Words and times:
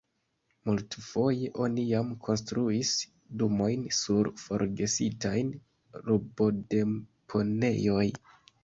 Multfoje 0.69 1.49
oni 1.65 1.83
jam 1.89 2.09
konstruis 2.29 2.95
domojn 3.43 3.85
sur 4.01 4.33
forgesitaj 4.47 5.37
rubodeponejoj. 6.11 8.07